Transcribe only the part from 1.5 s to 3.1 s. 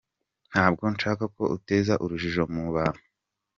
uteza urujijo mu bantu.